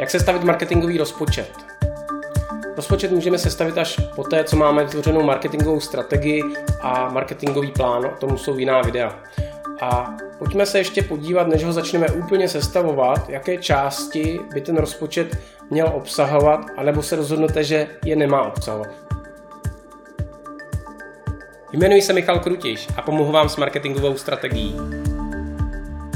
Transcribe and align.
Jak 0.00 0.10
sestavit 0.10 0.44
marketingový 0.44 0.98
rozpočet? 0.98 1.50
Rozpočet 2.76 3.10
můžeme 3.10 3.38
sestavit 3.38 3.78
až 3.78 4.00
poté, 4.14 4.44
co 4.44 4.56
máme 4.56 4.84
vytvořenou 4.84 5.22
marketingovou 5.22 5.80
strategii 5.80 6.42
a 6.80 7.08
marketingový 7.08 7.72
plán, 7.72 8.06
o 8.06 8.16
tom 8.18 8.38
jsou 8.38 8.58
jiná 8.58 8.82
videa. 8.82 9.18
A 9.80 10.16
pojďme 10.38 10.66
se 10.66 10.78
ještě 10.78 11.02
podívat, 11.02 11.48
než 11.48 11.64
ho 11.64 11.72
začneme 11.72 12.06
úplně 12.08 12.48
sestavovat, 12.48 13.28
jaké 13.28 13.58
části 13.58 14.40
by 14.54 14.60
ten 14.60 14.76
rozpočet 14.76 15.36
měl 15.70 15.92
obsahovat, 15.94 16.60
anebo 16.76 17.02
se 17.02 17.16
rozhodnete, 17.16 17.64
že 17.64 17.86
je 18.04 18.16
nemá 18.16 18.42
obsahovat. 18.42 18.88
Jmenuji 21.72 22.02
se 22.02 22.12
Michal 22.12 22.38
Krutiš 22.38 22.88
a 22.96 23.02
pomohu 23.02 23.32
vám 23.32 23.48
s 23.48 23.56
marketingovou 23.56 24.16
strategií. 24.16 24.76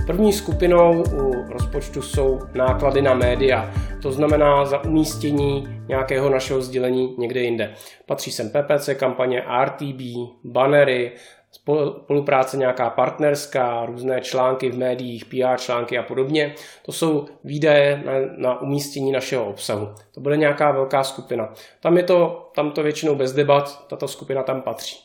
První 0.07 0.33
skupinou 0.33 1.03
u 1.03 1.53
rozpočtu 1.53 2.03
jsou 2.03 2.41
náklady 2.55 3.03
na 3.03 3.15
média, 3.15 3.71
to 4.03 4.13
znamená 4.13 4.65
za 4.65 4.85
umístění 4.85 5.69
nějakého 5.89 6.31
našeho 6.31 6.63
sdělení 6.63 7.15
někde 7.19 7.41
jinde. 7.41 7.75
Patří 8.07 8.33
sem 8.33 8.51
PPC 8.51 8.91
kampaně, 8.95 9.45
RTB, 9.65 10.01
bannery, 10.45 11.13
spolupráce 11.51 12.57
nějaká 12.57 12.91
partnerská, 12.91 13.87
různé 13.87 14.21
články 14.21 14.71
v 14.71 14.79
médiích, 14.79 15.25
PR 15.25 15.59
články 15.59 15.99
a 15.99 16.03
podobně. 16.03 16.55
To 16.83 16.93
jsou 16.93 17.27
výdaje 17.45 18.03
na, 18.05 18.13
na 18.37 18.61
umístění 18.61 19.13
našeho 19.13 19.45
obsahu. 19.45 19.89
To 20.15 20.21
bude 20.21 20.37
nějaká 20.37 20.71
velká 20.71 21.05
skupina. 21.05 21.53
Tam 21.81 21.97
je 21.97 22.03
to, 22.03 22.51
tam 22.55 22.71
to 22.71 22.83
většinou 22.83 23.15
bez 23.15 23.33
debat, 23.33 23.87
tato 23.89 24.09
skupina 24.09 24.43
tam 24.43 24.63
patří. 24.63 24.97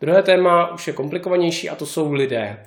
Druhé 0.00 0.22
téma 0.22 0.74
už 0.74 0.86
je 0.86 0.92
komplikovanější 0.92 1.70
a 1.70 1.74
to 1.74 1.86
jsou 1.86 2.12
lidé. 2.12 2.66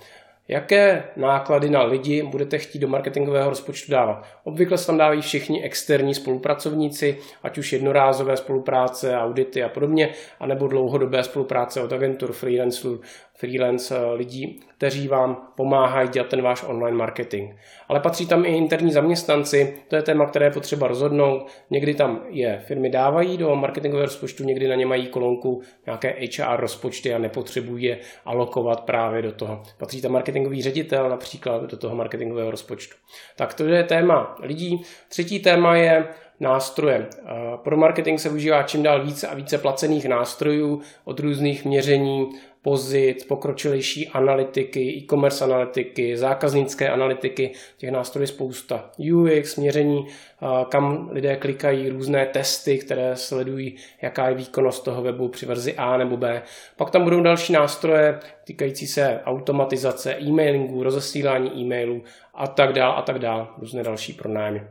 Jaké 0.49 1.03
náklady 1.15 1.69
na 1.69 1.83
lidi 1.83 2.23
budete 2.23 2.57
chtít 2.57 2.79
do 2.79 2.87
marketingového 2.87 3.49
rozpočtu 3.49 3.91
dávat? 3.91 4.25
Obvykle 4.43 4.77
se 4.77 4.87
tam 4.87 4.97
dávají 4.97 5.21
všichni 5.21 5.63
externí 5.63 6.13
spolupracovníci, 6.13 7.17
ať 7.43 7.57
už 7.57 7.73
jednorázové 7.73 8.37
spolupráce, 8.37 9.17
audity 9.17 9.63
a 9.63 9.69
podobně, 9.69 10.13
anebo 10.39 10.67
dlouhodobé 10.67 11.23
spolupráce 11.23 11.81
od 11.81 11.93
agentur, 11.93 12.33
freelancerů, 12.33 13.01
freelance 13.35 13.97
eh, 13.97 14.13
lidí, 14.13 14.59
kteří 14.79 15.07
vám 15.07 15.51
pomáhají 15.55 16.09
dělat 16.09 16.27
ten 16.27 16.41
váš 16.41 16.63
online 16.67 16.97
marketing. 16.97 17.53
Ale 17.87 17.99
patří 17.99 18.27
tam 18.27 18.45
i 18.45 18.47
interní 18.47 18.91
zaměstnanci, 18.91 19.73
to 19.87 19.95
je 19.95 20.01
téma, 20.01 20.25
které 20.25 20.45
je 20.45 20.51
potřeba 20.51 20.87
rozhodnout. 20.87 21.47
Někdy 21.69 21.93
tam 21.95 22.23
je 22.29 22.63
firmy 22.67 22.89
dávají 22.89 23.37
do 23.37 23.55
marketingového 23.55 24.05
rozpočtu, 24.05 24.43
někdy 24.43 24.67
na 24.67 24.75
ně 24.75 24.85
mají 24.85 25.07
kolonku 25.07 25.61
nějaké 25.85 26.15
HR 26.37 26.59
rozpočty 26.59 27.13
a 27.13 27.17
nepotřebují 27.17 27.83
je 27.83 27.97
alokovat 28.25 28.81
právě 28.81 29.21
do 29.21 29.31
toho. 29.31 29.63
Patří 29.77 30.01
tam 30.01 30.11
marketingový 30.11 30.61
ředitel 30.61 31.09
například 31.09 31.63
do 31.63 31.77
toho 31.77 31.95
marketingového 31.95 32.51
rozpočtu. 32.51 32.95
Tak 33.35 33.53
to 33.53 33.65
je 33.65 33.83
téma 33.83 34.35
lidí. 34.41 34.81
Třetí 35.09 35.39
téma 35.39 35.75
je 35.75 36.07
nástroje. 36.39 37.07
Pro 37.55 37.77
marketing 37.77 38.19
se 38.19 38.29
využívá 38.29 38.63
čím 38.63 38.83
dál 38.83 39.05
více 39.05 39.27
a 39.27 39.35
více 39.35 39.57
placených 39.57 40.05
nástrojů 40.05 40.81
od 41.05 41.19
různých 41.19 41.65
měření 41.65 42.29
pozic, 42.61 43.23
pokročilejší 43.23 44.07
analytiky, 44.07 44.79
e-commerce 44.79 45.45
analytiky, 45.45 46.17
zákaznické 46.17 46.89
analytiky, 46.89 47.51
těch 47.77 47.91
nástrojů 47.91 48.23
je 48.23 48.27
spousta. 48.27 48.89
UX, 49.13 49.55
měření, 49.55 50.07
kam 50.69 51.09
lidé 51.11 51.35
klikají, 51.35 51.89
různé 51.89 52.25
testy, 52.25 52.77
které 52.77 53.15
sledují, 53.15 53.75
jaká 54.01 54.29
je 54.29 54.35
výkonnost 54.35 54.83
toho 54.83 55.01
webu 55.01 55.27
při 55.27 55.45
verzi 55.45 55.73
A 55.73 55.97
nebo 55.97 56.17
B. 56.17 56.41
Pak 56.77 56.89
tam 56.89 57.03
budou 57.03 57.21
další 57.21 57.53
nástroje 57.53 58.19
týkající 58.43 58.87
se 58.87 59.19
automatizace, 59.25 60.15
e-mailingu, 60.15 60.83
rozesílání 60.83 61.61
e-mailů 61.61 62.03
a 62.33 62.47
tak 62.47 62.73
dál 62.73 62.93
a 62.97 63.01
tak 63.01 63.19
dál, 63.19 63.47
různé 63.57 63.83
další 63.83 64.13
pronájmy. 64.13 64.61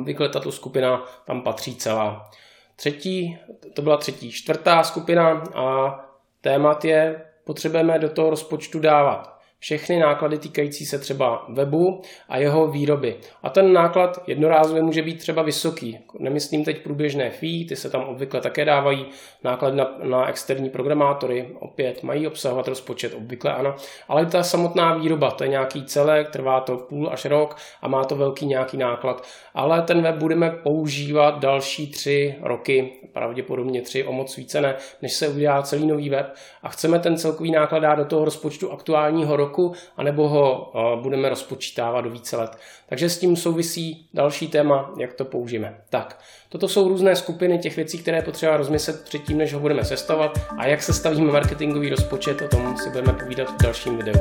Obvykle 0.00 0.28
tato 0.28 0.52
skupina 0.52 1.04
tam 1.24 1.42
patří 1.42 1.76
celá. 1.76 2.30
Třetí, 2.76 3.38
to 3.74 3.82
byla 3.82 3.96
třetí, 3.96 4.32
čtvrtá 4.32 4.82
skupina 4.82 5.42
a 5.54 6.00
témat 6.40 6.84
je, 6.84 7.24
potřebujeme 7.44 7.98
do 7.98 8.08
toho 8.08 8.30
rozpočtu 8.30 8.80
dávat 8.80 9.37
všechny 9.58 9.98
náklady 9.98 10.38
týkající 10.38 10.86
se 10.86 10.98
třeba 10.98 11.46
webu 11.48 12.02
a 12.28 12.38
jeho 12.38 12.68
výroby. 12.68 13.16
A 13.42 13.50
ten 13.50 13.72
náklad 13.72 14.22
jednorázově 14.26 14.82
může 14.82 15.02
být 15.02 15.18
třeba 15.18 15.42
vysoký. 15.42 15.98
Nemyslím 16.18 16.64
teď 16.64 16.82
průběžné 16.82 17.30
fee, 17.30 17.64
ty 17.68 17.76
se 17.76 17.90
tam 17.90 18.04
obvykle 18.04 18.40
také 18.40 18.64
dávají. 18.64 19.06
Náklady 19.44 19.76
na, 19.76 19.96
na 20.02 20.28
externí 20.28 20.70
programátory 20.70 21.48
opět 21.60 22.02
mají 22.02 22.26
obsahovat 22.26 22.68
rozpočet, 22.68 23.14
obvykle 23.14 23.54
ano. 23.54 23.74
Ale 24.08 24.26
ta 24.26 24.42
samotná 24.42 24.94
výroba, 24.94 25.30
to 25.30 25.44
je 25.44 25.50
nějaký 25.50 25.84
celek, 25.84 26.30
trvá 26.30 26.60
to 26.60 26.76
půl 26.76 27.08
až 27.12 27.24
rok 27.24 27.56
a 27.82 27.88
má 27.88 28.04
to 28.04 28.16
velký 28.16 28.46
nějaký 28.46 28.76
náklad. 28.76 29.26
Ale 29.54 29.82
ten 29.82 30.02
web 30.02 30.16
budeme 30.16 30.50
používat 30.50 31.38
další 31.38 31.90
tři 31.90 32.34
roky, 32.42 32.92
pravděpodobně 33.12 33.82
tři, 33.82 34.04
o 34.04 34.12
moc 34.12 34.36
více 34.36 34.60
ne, 34.60 34.74
než 35.02 35.12
se 35.12 35.28
udělá 35.28 35.62
celý 35.62 35.86
nový 35.86 36.10
web. 36.10 36.34
A 36.62 36.68
chceme 36.68 36.98
ten 36.98 37.16
celkový 37.16 37.50
náklad 37.50 37.78
dát 37.78 37.94
do 37.94 38.04
toho 38.04 38.24
rozpočtu 38.24 38.72
aktuálního 38.72 39.36
roku 39.36 39.47
roku, 39.48 39.72
anebo 39.96 40.28
ho 40.28 40.72
budeme 41.02 41.28
rozpočítávat 41.28 42.04
do 42.04 42.10
více 42.10 42.36
let. 42.36 42.50
Takže 42.88 43.10
s 43.10 43.18
tím 43.18 43.36
souvisí 43.36 44.08
další 44.14 44.48
téma, 44.48 44.90
jak 44.98 45.14
to 45.14 45.24
použijeme. 45.24 45.80
Tak, 45.90 46.20
toto 46.48 46.68
jsou 46.68 46.88
různé 46.88 47.16
skupiny 47.16 47.58
těch 47.58 47.76
věcí, 47.76 47.98
které 47.98 48.22
potřeba 48.22 48.56
rozmyslet 48.56 49.04
předtím, 49.04 49.38
než 49.38 49.54
ho 49.54 49.60
budeme 49.60 49.84
sestavovat 49.84 50.38
a 50.58 50.66
jak 50.66 50.82
sestavíme 50.82 51.32
marketingový 51.32 51.90
rozpočet, 51.90 52.42
o 52.42 52.48
tom 52.48 52.76
si 52.76 52.90
budeme 52.90 53.12
povídat 53.12 53.50
v 53.50 53.62
dalším 53.62 53.96
videu. 53.96 54.20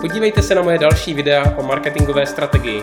Podívejte 0.00 0.42
se 0.42 0.54
na 0.54 0.62
moje 0.62 0.78
další 0.78 1.14
videa 1.14 1.54
o 1.58 1.62
marketingové 1.62 2.26
strategii. 2.26 2.82